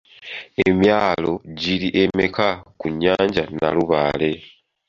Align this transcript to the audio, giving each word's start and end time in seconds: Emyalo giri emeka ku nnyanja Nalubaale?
Emyalo 0.67 1.31
giri 1.59 1.87
emeka 2.03 2.49
ku 2.79 2.85
nnyanja 2.93 3.43
Nalubaale? 3.57 4.31